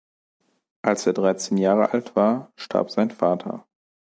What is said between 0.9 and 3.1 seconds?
er dreizehn Jahre alt war, starb